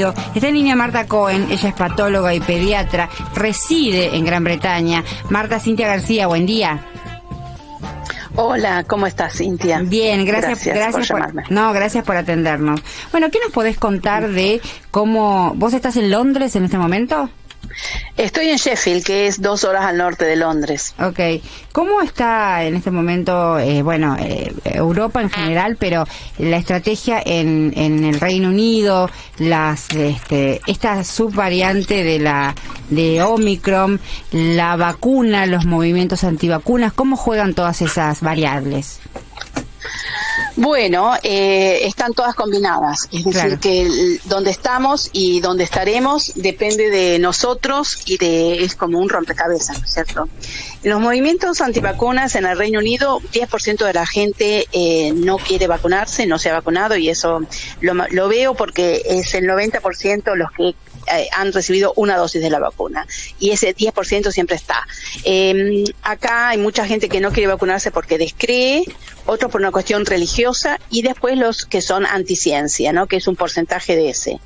Unido. 0.00 0.14
En 0.34 0.54
línea 0.54 0.76
Marta 0.76 1.06
Cohen, 1.06 1.48
ella 1.50 1.68
es 1.68 1.74
patóloga 1.74 2.34
y 2.34 2.40
pediatra, 2.40 3.08
reside 3.34 4.16
en 4.16 4.24
Gran 4.24 4.44
Bretaña. 4.44 5.04
Marta 5.28 5.60
Cintia 5.60 5.86
García, 5.86 6.26
buen 6.26 6.46
día. 6.46 6.86
Hola, 8.36 8.84
¿cómo 8.84 9.06
estás, 9.06 9.34
Cintia? 9.34 9.80
Bien, 9.80 10.24
gracias, 10.24 10.64
gracias, 10.64 11.08
por, 11.08 11.50
no, 11.50 11.72
gracias 11.72 12.04
por 12.04 12.16
atendernos. 12.16 12.80
Bueno, 13.10 13.30
¿qué 13.30 13.38
nos 13.44 13.52
podés 13.52 13.76
contar 13.76 14.28
de 14.28 14.62
cómo 14.90 15.52
vos 15.56 15.74
estás 15.74 15.96
en 15.96 16.10
Londres 16.10 16.56
en 16.56 16.64
este 16.64 16.78
momento? 16.78 17.28
Estoy 18.16 18.48
en 18.48 18.56
Sheffield, 18.56 19.04
que 19.04 19.26
es 19.26 19.40
dos 19.40 19.64
horas 19.64 19.84
al 19.84 19.96
norte 19.96 20.24
de 20.24 20.36
Londres. 20.36 20.94
Ok. 20.98 21.42
¿Cómo 21.72 22.02
está 22.02 22.64
en 22.64 22.76
este 22.76 22.90
momento, 22.90 23.58
eh, 23.58 23.82
bueno, 23.82 24.16
eh, 24.18 24.52
Europa 24.64 25.20
en 25.22 25.30
general, 25.30 25.76
pero 25.78 26.04
la 26.38 26.56
estrategia 26.56 27.22
en, 27.24 27.72
en 27.76 28.04
el 28.04 28.20
Reino 28.20 28.48
Unido, 28.48 29.08
las, 29.38 29.90
este, 29.90 30.60
esta 30.66 31.04
subvariante 31.04 32.02
de 32.04 32.18
la 32.18 32.54
de 32.90 33.22
Omicron, 33.22 34.00
la 34.32 34.76
vacuna, 34.76 35.46
los 35.46 35.64
movimientos 35.64 36.24
antivacunas, 36.24 36.92
cómo 36.92 37.16
juegan 37.16 37.54
todas 37.54 37.80
esas 37.82 38.20
variables? 38.20 39.00
Bueno, 40.56 41.14
eh, 41.22 41.80
están 41.84 42.12
todas 42.12 42.34
combinadas. 42.34 43.08
Es 43.12 43.24
decir, 43.24 43.58
que 43.58 44.18
donde 44.24 44.50
estamos 44.50 45.10
y 45.12 45.40
donde 45.40 45.64
estaremos 45.64 46.32
depende 46.34 46.90
de 46.90 47.18
nosotros 47.18 48.02
y 48.06 48.18
de 48.18 48.64
es 48.64 48.74
como 48.74 48.98
un 48.98 49.08
rompecabezas, 49.08 49.78
¿no 49.78 49.84
es 49.84 49.92
cierto? 49.92 50.28
los 50.82 51.00
movimientos 51.00 51.60
antivacunas 51.60 52.34
en 52.36 52.46
el 52.46 52.56
Reino 52.56 52.78
Unido, 52.78 53.20
10% 53.32 53.84
de 53.84 53.92
la 53.92 54.06
gente 54.06 54.66
eh, 54.72 55.12
no 55.12 55.36
quiere 55.36 55.66
vacunarse, 55.66 56.26
no 56.26 56.38
se 56.38 56.48
ha 56.48 56.54
vacunado 56.54 56.96
y 56.96 57.10
eso 57.10 57.42
lo, 57.80 57.94
lo 58.10 58.28
veo 58.28 58.54
porque 58.54 59.02
es 59.04 59.34
el 59.34 59.44
90% 59.44 60.34
los 60.36 60.50
que 60.52 60.74
eh, 61.12 61.28
han 61.32 61.52
recibido 61.52 61.92
una 61.96 62.16
dosis 62.16 62.42
de 62.42 62.50
la 62.50 62.58
vacuna 62.58 63.06
y 63.38 63.50
ese 63.50 63.74
10% 63.74 64.30
siempre 64.30 64.56
está. 64.56 64.86
Eh, 65.24 65.84
acá 66.02 66.50
hay 66.50 66.58
mucha 66.58 66.86
gente 66.86 67.08
que 67.08 67.20
no 67.20 67.32
quiere 67.32 67.48
vacunarse 67.48 67.90
porque 67.90 68.18
descree, 68.18 68.84
otros 69.26 69.50
por 69.50 69.60
una 69.60 69.70
cuestión 69.70 70.06
religiosa 70.06 70.78
y 70.90 71.02
después 71.02 71.36
los 71.38 71.66
que 71.66 71.80
son 71.82 72.06
anticiencia, 72.06 72.92
¿no? 72.92 73.06
que 73.06 73.16
es 73.16 73.28
un 73.28 73.36
porcentaje 73.36 73.96
de 73.96 74.10
ese. 74.10 74.40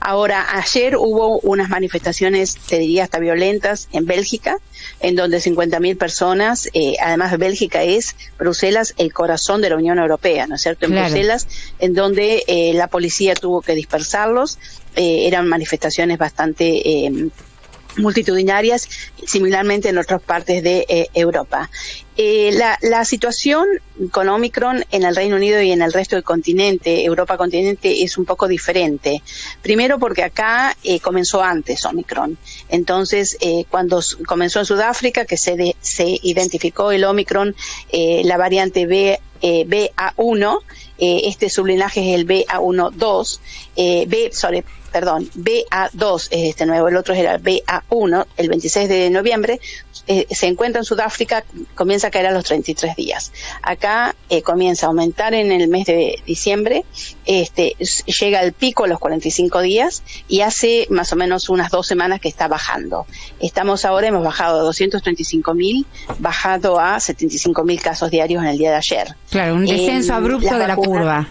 Ahora, 0.00 0.46
ayer 0.56 0.96
hubo 0.96 1.38
unas 1.40 1.68
manifestaciones, 1.68 2.56
te 2.66 2.78
diría 2.78 3.04
hasta 3.04 3.18
violentas, 3.18 3.88
en 3.92 4.06
Bélgica, 4.06 4.58
en 5.00 5.16
donde 5.16 5.38
50.000 5.38 5.96
personas, 5.96 6.68
eh, 6.74 6.94
además 7.02 7.36
Bélgica 7.38 7.82
es 7.82 8.14
Bruselas, 8.38 8.94
el 8.98 9.12
corazón 9.12 9.62
de 9.62 9.70
la 9.70 9.76
Unión 9.76 9.98
Europea, 9.98 10.46
¿no 10.46 10.56
es 10.56 10.62
cierto? 10.62 10.86
En 10.86 10.92
Bruselas, 10.92 11.48
en 11.78 11.94
donde 11.94 12.44
eh, 12.46 12.72
la 12.74 12.88
policía 12.88 13.34
tuvo 13.34 13.62
que 13.62 13.74
dispersarlos, 13.74 14.58
eh, 14.94 15.26
eran 15.26 15.48
manifestaciones 15.48 16.18
bastante 16.18 17.10
multitudinarias, 17.98 18.88
similarmente 19.26 19.88
en 19.88 19.98
otras 19.98 20.22
partes 20.22 20.62
de 20.62 20.86
eh, 20.88 21.08
Europa. 21.14 21.70
Eh, 22.16 22.50
la, 22.54 22.78
la, 22.80 23.04
situación 23.04 23.66
con 24.10 24.28
Omicron 24.28 24.84
en 24.90 25.04
el 25.04 25.14
Reino 25.14 25.36
Unido 25.36 25.60
y 25.60 25.70
en 25.70 25.82
el 25.82 25.92
resto 25.92 26.16
del 26.16 26.24
continente, 26.24 27.04
Europa 27.04 27.36
continente, 27.36 28.02
es 28.02 28.16
un 28.16 28.24
poco 28.24 28.48
diferente. 28.48 29.22
Primero 29.60 29.98
porque 29.98 30.22
acá 30.22 30.74
eh, 30.82 30.98
comenzó 31.00 31.42
antes 31.42 31.84
Omicron. 31.84 32.38
Entonces, 32.70 33.36
cuando 33.70 34.00
comenzó 34.26 34.60
en 34.60 34.66
Sudáfrica, 34.66 35.26
que 35.26 35.36
se, 35.36 35.76
se 35.80 36.18
identificó 36.22 36.90
el 36.90 37.04
Omicron, 37.04 37.54
la 37.92 38.36
variante 38.38 38.86
B, 38.86 39.20
BA1, 39.42 40.58
este 40.98 41.50
sublinaje 41.50 42.00
es 42.00 42.18
el 42.18 42.26
BA1-2, 42.26 43.38
B, 43.76 44.30
sorry, 44.32 44.64
perdón, 44.96 45.28
BA2 45.36 46.28
es 46.30 46.48
este 46.48 46.64
nuevo, 46.64 46.88
el 46.88 46.96
otro 46.96 47.12
era 47.12 47.34
el 47.34 47.42
BA1, 47.42 48.26
el 48.38 48.48
26 48.48 48.88
de 48.88 49.10
noviembre, 49.10 49.60
eh, 50.06 50.26
se 50.30 50.46
encuentra 50.46 50.80
en 50.80 50.86
Sudáfrica, 50.86 51.44
comienza 51.74 52.06
a 52.06 52.10
caer 52.10 52.28
a 52.28 52.30
los 52.30 52.44
33 52.44 52.96
días. 52.96 53.30
Acá 53.60 54.16
eh, 54.30 54.40
comienza 54.40 54.86
a 54.86 54.88
aumentar 54.88 55.34
en 55.34 55.52
el 55.52 55.68
mes 55.68 55.84
de 55.84 56.22
diciembre, 56.24 56.86
este, 57.26 57.76
llega 58.06 58.40
al 58.40 58.54
pico 58.54 58.84
a 58.84 58.88
los 58.88 58.98
45 58.98 59.60
días 59.60 60.02
y 60.28 60.40
hace 60.40 60.86
más 60.88 61.12
o 61.12 61.16
menos 61.16 61.50
unas 61.50 61.70
dos 61.70 61.86
semanas 61.86 62.18
que 62.18 62.28
está 62.28 62.48
bajando. 62.48 63.04
Estamos 63.38 63.84
ahora, 63.84 64.06
hemos 64.06 64.24
bajado 64.24 64.60
de 64.60 64.64
235 64.64 65.52
mil, 65.52 65.84
bajado 66.20 66.80
a 66.80 66.98
75 67.00 67.64
mil 67.64 67.82
casos 67.82 68.10
diarios 68.10 68.42
en 68.42 68.48
el 68.48 68.56
día 68.56 68.70
de 68.70 68.76
ayer. 68.76 69.14
Claro, 69.30 69.56
un 69.56 69.66
descenso 69.66 70.14
abrupto 70.14 70.56
de 70.56 70.66
la 70.66 70.74
curva. 70.74 71.28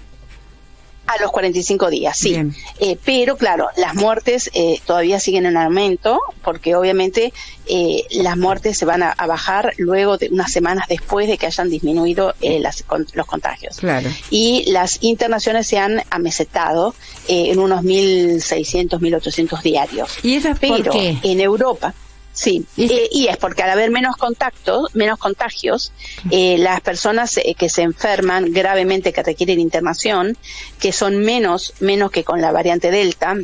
A 1.08 1.22
los 1.22 1.32
45 1.32 1.90
días, 1.90 2.18
sí. 2.18 2.36
Eh, 2.80 2.98
pero 3.06 3.38
claro, 3.38 3.68
las 3.78 3.94
muertes 3.94 4.50
eh, 4.54 4.80
todavía 4.86 5.20
siguen 5.20 5.46
en 5.46 5.56
aumento 5.56 6.20
porque 6.44 6.76
obviamente 6.76 7.32
eh, 7.68 8.04
las 8.12 8.38
muertes 8.38 8.78
se 8.78 8.86
van 8.86 9.04
a, 9.04 9.14
bajar 9.28 9.74
luego 9.78 10.18
de 10.18 10.30
unas 10.32 10.52
semanas 10.52 10.86
después 10.88 11.28
de 11.28 11.38
que 11.38 11.46
hayan 11.46 11.70
disminuido 11.70 12.34
los 12.42 13.26
contagios. 13.28 13.78
Claro. 13.78 14.10
Y 14.30 14.72
las 14.72 15.04
internaciones 15.04 15.68
se 15.68 15.78
han 15.78 16.02
amesetado 16.10 16.96
en 17.28 17.60
unos 17.60 17.84
1.600, 17.84 19.00
1.800 19.00 19.62
diarios. 19.62 20.10
¿Y 20.24 20.36
eso 20.36 20.50
es 20.50 20.60
pero 20.60 20.92
en 20.94 21.40
Europa 21.40 21.94
Sí, 22.36 22.66
eh, 22.76 23.08
y 23.12 23.28
es 23.28 23.38
porque 23.38 23.64
al 23.64 23.70
haber 23.70 23.92
menos 23.92 24.18
contactos, 24.18 24.94
menos 24.94 25.18
contagios, 25.18 25.94
eh, 26.32 26.58
las 26.58 26.82
personas 26.82 27.38
eh, 27.38 27.56
que 27.58 27.70
se 27.70 27.82
enferman 27.82 28.52
gravemente, 28.52 29.14
que 29.14 29.24
requieren 29.24 29.58
internación, 29.58 30.38
que 30.78 30.92
son 30.92 31.20
menos, 31.20 31.74
menos 31.80 32.12
que 32.12 32.26
con 32.26 32.42
la 32.42 32.52
variante 32.52 32.92
Delta, 32.92 33.38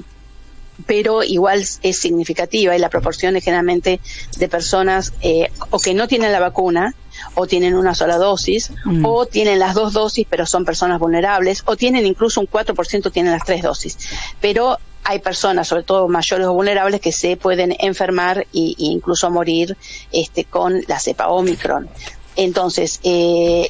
pero 0.85 1.23
igual 1.23 1.65
es 1.83 1.97
significativa 1.97 2.75
y 2.75 2.79
la 2.79 2.89
proporción 2.89 3.37
es 3.37 3.45
generalmente 3.45 4.01
de 4.37 4.49
personas 4.49 5.13
o 5.69 5.79
que 5.79 5.93
no 5.93 6.07
tienen 6.07 6.31
la 6.31 6.39
vacuna 6.39 6.93
o 7.35 7.45
tienen 7.45 7.75
una 7.75 7.93
sola 7.93 8.17
dosis 8.17 8.73
mm. 8.83 9.05
o 9.05 9.27
tienen 9.27 9.59
las 9.59 9.75
dos 9.75 9.93
dosis 9.93 10.25
pero 10.27 10.47
son 10.47 10.65
personas 10.65 10.99
vulnerables 10.99 11.61
o 11.65 11.75
tienen 11.75 12.05
incluso 12.07 12.41
un 12.41 12.47
4% 12.47 13.11
tienen 13.11 13.31
las 13.31 13.45
tres 13.45 13.61
dosis. 13.61 13.97
Pero 14.41 14.79
hay 15.03 15.19
personas, 15.19 15.67
sobre 15.67 15.83
todo 15.83 16.07
mayores 16.07 16.47
o 16.47 16.53
vulnerables, 16.53 17.01
que 17.01 17.11
se 17.11 17.37
pueden 17.37 17.75
enfermar 17.79 18.39
e, 18.39 18.47
incluso 18.77 19.29
morir 19.29 19.77
este, 20.11 20.45
con 20.45 20.81
la 20.87 20.99
cepa 20.99 21.27
Omicron. 21.27 21.89
Entonces, 22.35 22.99
eh, 23.03 23.69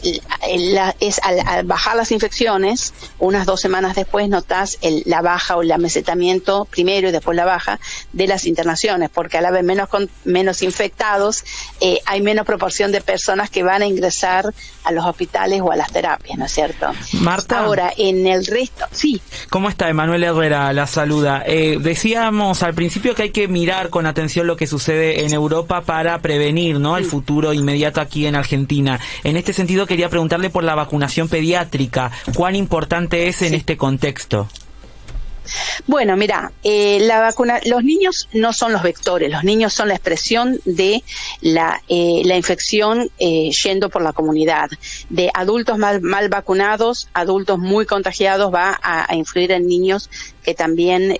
es 0.99 1.19
al, 1.23 1.65
bajar 1.65 1.95
las 1.95 2.11
infecciones, 2.11 2.93
unas 3.19 3.45
dos 3.45 3.59
semanas 3.59 3.95
después 3.95 4.29
notas 4.29 4.77
la 5.05 5.21
baja 5.21 5.57
o 5.57 5.61
el 5.61 5.71
amesetamiento 5.71 6.65
primero 6.65 7.09
y 7.09 7.11
después 7.11 7.35
la 7.35 7.45
baja 7.45 7.79
de 8.13 8.27
las 8.27 8.45
internaciones, 8.45 9.09
porque 9.09 9.37
al 9.37 9.45
haber 9.45 9.63
menos, 9.63 9.89
menos 10.25 10.61
infectados, 10.61 11.43
eh, 11.79 11.99
hay 12.05 12.21
menos 12.21 12.45
proporción 12.45 12.91
de 12.91 13.01
personas 13.01 13.49
que 13.49 13.63
van 13.63 13.81
a 13.81 13.87
ingresar 13.87 14.53
a 14.83 14.91
los 14.91 15.05
hospitales 15.05 15.61
o 15.61 15.71
a 15.71 15.75
las 15.75 15.91
terapias, 15.91 16.37
¿no 16.37 16.45
es 16.45 16.51
cierto? 16.51 16.91
Marta. 17.13 17.59
Ahora, 17.59 17.91
en 17.97 18.27
el 18.27 18.45
resto, 18.45 18.85
sí. 18.91 19.21
¿Cómo 19.49 19.69
está 19.69 19.89
Emanuel 19.89 20.23
Herrera? 20.23 20.71
La 20.73 20.87
saluda. 20.87 21.43
Eh, 21.45 21.77
decíamos 21.79 22.63
al 22.63 22.73
principio 22.73 23.15
que 23.15 23.23
hay 23.23 23.31
que 23.31 23.47
mirar 23.47 23.89
con 23.89 24.05
atención 24.05 24.47
lo 24.47 24.55
que 24.55 24.67
sucede 24.67 25.25
en 25.25 25.33
Europa 25.33 25.81
para 25.81 26.19
prevenir, 26.19 26.79
¿no? 26.79 26.97
El 26.97 27.05
futuro 27.05 27.53
inmediato 27.53 28.01
aquí 28.01 28.25
en 28.25 28.35
Argentina 28.35 28.50
Argentina. 28.51 28.99
En 29.23 29.37
este 29.37 29.53
sentido, 29.53 29.87
quería 29.87 30.09
preguntarle 30.09 30.49
por 30.49 30.65
la 30.65 30.75
vacunación 30.75 31.29
pediátrica. 31.29 32.11
¿Cuán 32.35 32.55
importante 32.55 33.29
es 33.29 33.41
en 33.43 33.53
este 33.53 33.77
contexto? 33.77 34.49
Bueno, 35.87 36.15
mira, 36.15 36.51
eh, 36.63 36.99
la 37.01 37.19
vacuna, 37.19 37.59
los 37.65 37.83
niños 37.83 38.29
no 38.33 38.53
son 38.53 38.73
los 38.73 38.83
vectores, 38.83 39.31
los 39.31 39.43
niños 39.43 39.73
son 39.73 39.87
la 39.87 39.95
expresión 39.95 40.59
de 40.65 41.03
la, 41.41 41.81
eh, 41.87 42.21
la 42.25 42.37
infección 42.37 43.09
eh, 43.17 43.49
yendo 43.63 43.89
por 43.89 44.01
la 44.01 44.13
comunidad. 44.13 44.69
De 45.09 45.31
adultos 45.33 45.77
mal, 45.77 46.01
mal 46.01 46.29
vacunados, 46.29 47.09
adultos 47.13 47.57
muy 47.57 47.85
contagiados, 47.85 48.53
va 48.53 48.79
a, 48.81 49.15
influir 49.15 49.51
en 49.51 49.67
niños 49.67 50.09
que 50.43 50.53
también 50.53 51.17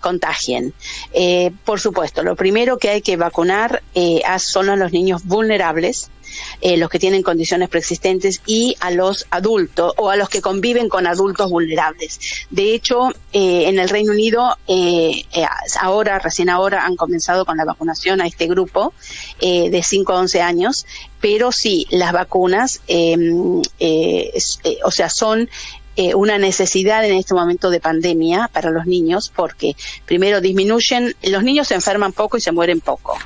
contagien. 0.00 0.74
por 1.64 1.80
supuesto, 1.80 2.22
lo 2.22 2.36
primero 2.36 2.78
que 2.78 2.90
hay 2.90 3.02
que 3.02 3.16
vacunar 3.16 3.82
son 4.38 4.68
a 4.68 4.76
los 4.76 4.92
niños 4.92 5.24
vulnerables, 5.24 6.10
eh, 6.60 6.76
los 6.76 6.90
que 6.90 6.98
tienen 6.98 7.22
condiciones 7.22 7.68
preexistentes 7.68 8.42
y 8.46 8.76
a 8.80 8.90
los 8.90 9.26
adultos 9.30 9.94
o 9.96 10.10
a 10.10 10.16
los 10.16 10.28
que 10.28 10.40
conviven 10.40 10.88
con 10.88 11.06
adultos 11.06 11.50
vulnerables. 11.50 12.20
De 12.50 12.74
hecho, 12.74 13.10
eh, 13.32 13.68
en 13.68 13.78
el 13.78 13.88
Reino 13.88 14.12
Unido, 14.12 14.56
eh, 14.66 15.24
ahora, 15.80 16.18
recién 16.18 16.50
ahora, 16.50 16.84
han 16.84 16.96
comenzado 16.96 17.44
con 17.44 17.56
la 17.56 17.64
vacunación 17.64 18.20
a 18.20 18.26
este 18.26 18.46
grupo 18.46 18.92
de 19.40 19.82
5 19.82 20.12
a 20.12 20.20
11 20.20 20.42
años, 20.42 20.86
pero 21.20 21.52
sí, 21.52 21.86
las 21.90 22.12
vacunas, 22.12 22.80
em, 22.86 23.62
o 24.84 24.90
sea, 24.90 25.08
son 25.08 25.48
una 26.14 26.38
necesidad 26.38 27.04
en 27.04 27.14
este 27.14 27.34
momento 27.34 27.68
de 27.68 27.80
pandemia 27.80 28.48
para 28.52 28.70
los 28.70 28.86
niños 28.86 29.30
porque 29.34 29.76
primero 30.06 30.40
disminuyen, 30.40 31.14
los 31.22 31.42
niños 31.42 31.68
se 31.68 31.74
enferman 31.74 32.12
poco 32.12 32.36
y 32.36 32.40
se 32.40 32.52
mueren 32.52 32.80
poco. 32.80 33.18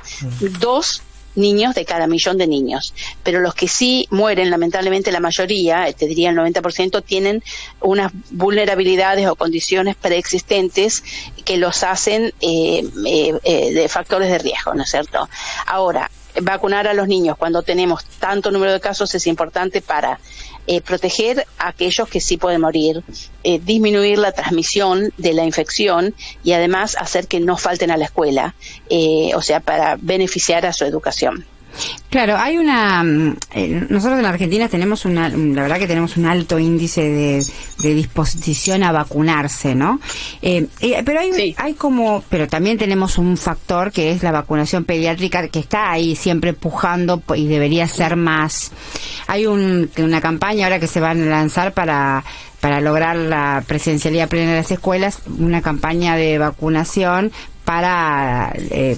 Dos, 0.59 1.01
niños 1.35 1.75
de 1.75 1.85
cada 1.85 2.07
millón 2.07 2.37
de 2.37 2.47
niños. 2.47 2.93
Pero 3.23 3.39
los 3.39 3.53
que 3.53 3.67
sí 3.67 4.07
mueren, 4.09 4.49
lamentablemente 4.49 5.11
la 5.11 5.19
mayoría, 5.19 5.91
te 5.93 6.07
diría 6.07 6.29
el 6.29 6.37
90%, 6.37 7.03
tienen 7.03 7.43
unas 7.81 8.11
vulnerabilidades 8.31 9.27
o 9.27 9.35
condiciones 9.35 9.95
preexistentes 9.95 11.03
que 11.43 11.57
los 11.57 11.83
hacen 11.83 12.33
eh, 12.41 12.83
eh, 13.05 13.33
eh, 13.43 13.73
de 13.73 13.89
factores 13.89 14.29
de 14.29 14.37
riesgo, 14.39 14.73
¿no 14.73 14.83
es 14.83 14.89
cierto? 14.89 15.29
Ahora, 15.67 16.09
vacunar 16.41 16.87
a 16.87 16.93
los 16.93 17.07
niños 17.07 17.37
cuando 17.37 17.61
tenemos 17.63 18.05
tanto 18.19 18.51
número 18.51 18.73
de 18.73 18.79
casos 18.79 19.13
es 19.15 19.27
importante 19.27 19.81
para 19.81 20.19
eh, 20.67 20.81
proteger 20.81 21.45
a 21.59 21.69
aquellos 21.69 22.07
que 22.09 22.19
sí 22.19 22.37
pueden 22.37 22.61
morir, 22.61 23.03
eh, 23.43 23.59
disminuir 23.59 24.17
la 24.17 24.31
transmisión 24.31 25.13
de 25.17 25.33
la 25.33 25.45
infección 25.45 26.15
y 26.43 26.53
además 26.53 26.95
hacer 26.99 27.27
que 27.27 27.39
no 27.39 27.57
falten 27.57 27.91
a 27.91 27.97
la 27.97 28.05
escuela, 28.05 28.55
eh, 28.89 29.31
o 29.35 29.41
sea, 29.41 29.59
para 29.59 29.97
beneficiar 29.99 30.65
a 30.65 30.73
su 30.73 30.85
educación. 30.85 31.45
Claro, 32.09 32.37
hay 32.37 32.57
una. 32.57 33.03
Mm, 33.03 33.35
eh, 33.53 33.87
nosotros 33.89 34.19
en 34.19 34.25
Argentina 34.25 34.69
tenemos 34.69 35.05
una. 35.05 35.29
La 35.29 35.63
verdad 35.63 35.79
que 35.79 35.87
tenemos 35.87 36.17
un 36.17 36.25
alto 36.25 36.59
índice 36.59 37.01
de, 37.01 37.93
disposición 37.93 38.83
a 38.83 38.91
vacunarse, 38.91 39.75
¿no? 39.75 39.99
Eh, 40.41 40.67
eh, 40.79 41.01
pero 41.05 41.19
hay, 41.19 41.53
hay 41.57 41.73
como. 41.73 42.23
Pero 42.29 42.47
también 42.47 42.77
tenemos 42.77 43.17
un 43.17 43.37
factor 43.37 43.91
que 43.91 44.11
es 44.11 44.23
la 44.23 44.31
vacunación 44.31 44.85
pediátrica 44.85 45.47
que 45.49 45.59
está 45.59 45.91
ahí 45.91 46.15
siempre 46.15 46.53
pujando 46.53 47.21
y 47.35 47.47
debería 47.47 47.87
ser 47.87 48.15
más. 48.15 48.71
Hay 49.27 49.45
un, 49.45 49.89
una 49.97 50.21
campaña 50.21 50.65
ahora 50.65 50.79
que 50.79 50.87
se 50.87 50.99
van 50.99 51.21
a 51.21 51.25
lanzar 51.25 51.73
para 51.73 52.23
para 52.61 52.81
lograr 52.81 53.15
la 53.15 53.63
presencialidad 53.67 54.27
plena 54.27 54.51
de 54.51 54.57
las 54.57 54.71
escuelas, 54.71 55.21
una 55.37 55.61
campaña 55.61 56.15
de 56.15 56.39
vacunación 56.39 57.31
para 57.65 58.53
eh, 58.55 58.97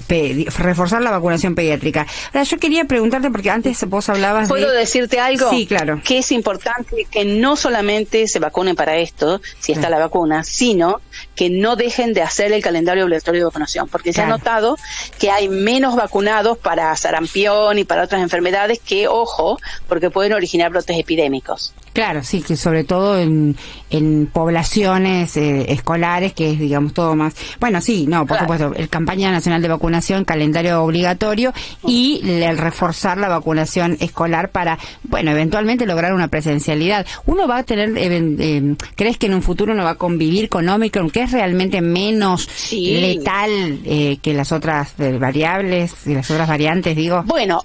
reforzar 0.58 1.02
la 1.02 1.10
vacunación 1.10 1.54
pediátrica. 1.54 2.06
Ahora, 2.26 2.42
yo 2.44 2.58
quería 2.58 2.84
preguntarte, 2.84 3.30
porque 3.30 3.50
antes 3.50 3.82
vos 3.88 4.08
hablabas 4.08 4.48
¿Puedo 4.48 4.70
decirte 4.70 5.18
algo? 5.18 5.50
Sí, 5.50 5.66
claro. 5.66 6.00
Que 6.04 6.18
es 6.18 6.30
importante 6.30 7.06
que 7.10 7.24
no 7.24 7.56
solamente 7.56 8.28
se 8.28 8.38
vacunen 8.38 8.76
para 8.76 8.98
esto, 8.98 9.40
si 9.58 9.72
está 9.72 9.88
la 9.88 9.98
vacuna, 9.98 10.44
sino 10.44 11.00
que 11.34 11.50
no 11.50 11.76
dejen 11.76 12.12
de 12.12 12.22
hacer 12.22 12.52
el 12.52 12.62
calendario 12.62 13.04
obligatorio 13.04 13.40
de 13.40 13.44
vacunación, 13.46 13.88
porque 13.88 14.12
se 14.12 14.22
ha 14.22 14.26
notado 14.26 14.76
que 15.18 15.30
hay 15.30 15.48
menos 15.48 15.96
vacunados 15.96 16.58
para 16.58 16.94
sarampión 16.96 17.78
y 17.78 17.84
para 17.84 18.02
otras 18.02 18.22
enfermedades 18.22 18.80
que, 18.80 19.08
ojo, 19.08 19.58
porque 19.88 20.10
pueden 20.10 20.34
originar 20.34 20.70
brotes 20.70 20.98
epidémicos. 20.98 21.72
Claro, 21.92 22.22
sí, 22.22 22.42
que 22.42 22.56
sobre 22.56 22.84
todo 22.84 23.18
en, 23.18 23.56
en 23.90 24.26
poblaciones 24.26 25.36
eh, 25.36 25.72
escolares, 25.72 26.32
que 26.32 26.52
es, 26.52 26.58
digamos, 26.58 26.94
todo 26.94 27.16
más. 27.16 27.34
Bueno, 27.58 27.80
sí, 27.80 28.06
no, 28.06 28.26
por 28.26 28.38
supuesto, 28.38 28.57
el 28.60 28.88
campaña 28.88 29.30
nacional 29.30 29.62
de 29.62 29.68
vacunación, 29.68 30.24
calendario 30.24 30.82
obligatorio 30.82 31.52
y 31.86 32.20
el 32.24 32.58
reforzar 32.58 33.18
la 33.18 33.28
vacunación 33.28 33.96
escolar 34.00 34.50
para, 34.50 34.78
bueno, 35.04 35.30
eventualmente 35.30 35.86
lograr 35.86 36.12
una 36.12 36.28
presencialidad. 36.28 37.06
Uno 37.26 37.46
va 37.46 37.58
a 37.58 37.62
tener, 37.62 37.92
eh, 37.96 38.76
¿crees 38.96 39.18
que 39.18 39.26
en 39.26 39.34
un 39.34 39.42
futuro 39.42 39.72
uno 39.72 39.84
va 39.84 39.90
a 39.90 39.94
convivir 39.96 40.48
con 40.48 40.68
Omicron, 40.68 41.10
que 41.10 41.22
es 41.22 41.32
realmente 41.32 41.80
menos 41.80 42.48
letal 42.72 43.80
eh, 43.84 44.18
que 44.22 44.34
las 44.34 44.52
otras 44.52 44.94
variables, 44.96 46.06
y 46.06 46.14
las 46.14 46.30
otras 46.30 46.48
variantes, 46.48 46.96
digo? 46.96 47.22
Bueno, 47.24 47.62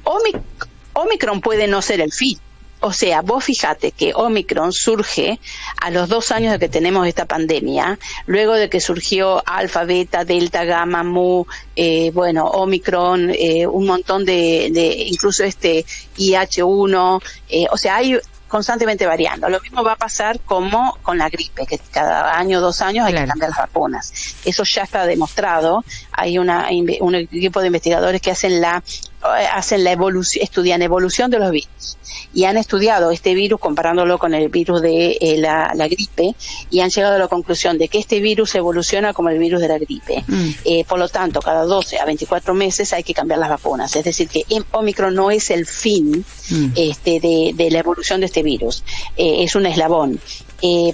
Omicron 0.94 1.42
puede 1.42 1.68
no 1.68 1.82
ser 1.82 2.02
el 2.02 2.12
fin 2.12 2.38
o 2.84 2.92
sea, 2.92 3.22
vos 3.22 3.46
fíjate 3.46 3.92
que 3.94 4.14
Omicron 4.14 4.74
surge 4.74 5.40
a 5.80 5.90
los 5.90 6.10
dos 6.10 6.32
años 6.32 6.52
de 6.52 6.60
que 6.60 6.68
tenemos 6.68 7.08
esta 7.08 7.26
pandemia, 7.26 7.98
luego 8.26 8.54
de 8.56 8.70
que 8.70 8.82
surgió 8.82 9.42
alfa, 9.48 9.86
beta, 9.86 10.26
delta, 10.26 10.66
gamma, 10.66 11.02
mu, 11.02 11.46
eh, 11.78 12.12
bueno, 12.14 12.44
Omicron, 12.44 13.30
eh, 13.30 13.66
un 13.66 13.86
montón 13.86 14.26
de, 14.26 14.70
de, 14.74 15.06
incluso 15.08 15.46
este 15.46 15.86
IH1, 16.18 17.24
eh, 17.48 17.68
o 17.72 17.78
sea, 17.78 17.96
hay 17.96 18.20
constantemente 18.50 19.08
variando. 19.08 19.48
Lo 19.50 19.62
mismo 19.62 19.82
va 19.82 19.94
a 19.94 19.96
pasar 19.96 20.42
como 20.42 20.98
con 21.02 21.18
la 21.18 21.30
gripe, 21.30 21.66
que 21.66 21.80
cada 21.90 22.38
año, 22.38 22.60
dos 22.60 22.82
años 22.82 23.08
hay 23.08 23.14
que 23.14 23.26
cambiar 23.26 23.50
las 23.50 23.58
vacunas. 23.58 24.14
Eso 24.46 24.64
ya 24.64 24.84
está 24.84 25.08
demostrado. 25.08 25.84
Hay 26.12 26.38
una, 26.38 26.68
un 27.00 27.16
equipo 27.16 27.62
de 27.62 27.68
investigadores 27.68 28.22
que 28.22 28.30
hacen 28.30 28.62
la 28.62 28.84
hacen 29.24 29.84
la 29.84 29.92
evolución, 29.92 30.44
estudian 30.44 30.82
evolución 30.82 31.32
de 31.32 31.40
los 31.40 31.52
virus 31.52 31.98
y 32.34 32.46
han 32.46 32.58
estudiado 32.58 33.12
este 33.12 33.34
virus 33.36 33.60
comparándolo 33.60 34.18
con 34.18 34.34
el 34.34 34.50
virus 34.50 34.82
de 34.82 35.18
eh, 35.22 35.38
la, 35.38 35.72
gripe 35.88 36.36
y 36.70 36.80
han 36.80 36.90
llegado 36.90 37.16
a 37.16 37.20
la 37.20 37.28
conclusión 37.28 37.78
de 37.78 37.88
que 37.88 38.00
este 38.00 38.20
virus 38.20 38.56
evoluciona 38.56 39.14
como 39.14 39.30
el 39.30 39.38
virus 39.38 39.62
de 39.62 39.68
la 39.68 39.78
gripe. 39.78 40.24
Mm. 40.28 40.50
Eh, 40.66 40.86
por 40.86 41.00
lo 41.00 41.08
tanto, 41.10 41.42
cada 41.42 41.64
12 41.64 42.00
a 42.00 42.06
24 42.06 42.54
meses 42.54 42.94
hay 42.94 43.04
que 43.04 43.14
cambiar 43.14 43.40
las 43.40 43.50
vacunas. 43.50 43.96
Es 43.96 44.04
decir, 44.04 44.28
que 44.28 44.46
Omicron 44.72 45.14
no 45.14 45.32
es 45.32 45.52
el 45.52 45.66
fin 45.66 46.26
mm. 46.50 46.66
este, 46.76 47.20
de, 47.20 47.70
la 47.70 47.80
evolución 47.80 48.20
de 48.20 48.28
este 48.28 48.44
virus, 48.44 48.84
eh, 49.16 49.44
es 49.44 49.56
un 49.56 49.66
eslabón. 49.66 50.20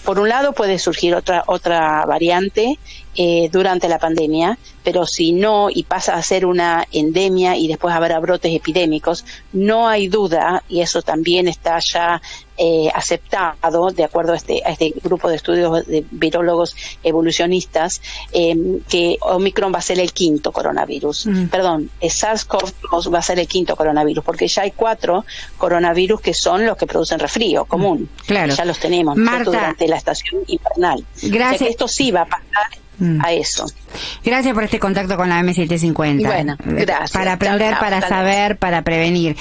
Por 0.03 0.19
un 0.19 0.29
lado 0.29 0.53
puede 0.53 0.79
surgir 0.79 1.13
otra 1.13 1.43
otra 1.45 2.03
variante 2.05 2.79
eh, 3.15 3.49
durante 3.51 3.87
la 3.87 3.99
pandemia, 3.99 4.57
pero 4.83 5.05
si 5.05 5.31
no 5.31 5.69
y 5.69 5.83
pasa 5.83 6.15
a 6.15 6.23
ser 6.23 6.45
una 6.45 6.87
endemia 6.91 7.55
y 7.55 7.67
después 7.67 7.93
habrá 7.93 8.19
brotes 8.19 8.55
epidémicos, 8.55 9.25
no 9.53 9.87
hay 9.87 10.07
duda, 10.07 10.63
y 10.69 10.81
eso 10.81 11.01
también 11.01 11.47
está 11.47 11.77
ya 11.79 12.21
eh, 12.61 12.89
aceptado 12.93 13.89
de 13.91 14.03
acuerdo 14.03 14.33
a 14.33 14.35
este, 14.35 14.61
a 14.65 14.71
este 14.71 14.93
grupo 15.01 15.29
de 15.29 15.37
estudios 15.37 15.87
de 15.87 16.05
virólogos 16.11 16.75
evolucionistas, 17.03 18.01
eh, 18.33 18.81
que 18.89 19.17
Omicron 19.21 19.73
va 19.73 19.79
a 19.79 19.81
ser 19.81 19.99
el 19.99 20.11
quinto 20.11 20.51
coronavirus. 20.51 21.27
Mm. 21.27 21.45
Perdón, 21.47 21.89
SARS-CoV-2 22.01 23.13
va 23.13 23.19
a 23.19 23.21
ser 23.21 23.39
el 23.39 23.47
quinto 23.47 23.77
coronavirus, 23.77 24.23
porque 24.23 24.47
ya 24.47 24.63
hay 24.63 24.71
cuatro 24.71 25.25
coronavirus 25.57 26.19
que 26.19 26.33
son 26.33 26.65
los 26.65 26.75
que 26.75 26.85
producen 26.85 27.19
resfrío 27.19 27.63
común. 27.63 28.09
Claro. 28.25 28.53
Ya 28.53 28.65
los 28.65 28.77
tenemos 28.77 29.15
durante 29.15 29.87
la 29.87 29.95
estación 29.95 30.43
invernal. 30.47 31.05
Gracias. 31.23 31.69
esto 31.69 31.87
sí 31.87 32.11
va 32.11 32.21
a 32.21 32.25
pasar 32.25 32.79
Mm. 32.99 33.21
a 33.23 33.31
eso. 33.31 33.65
Gracias 34.23 34.53
por 34.53 34.63
este 34.63 34.79
contacto 34.79 35.15
con 35.15 35.29
la 35.29 35.39
M750. 35.41 36.25
Bueno, 36.25 36.57
gracias. 36.59 37.11
Para 37.11 37.33
aprender, 37.33 37.75
para 37.79 38.01
saber, 38.07 38.57
para 38.57 38.81
prevenir. 38.81 39.37